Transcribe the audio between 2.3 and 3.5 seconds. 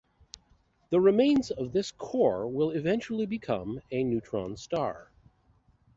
will eventually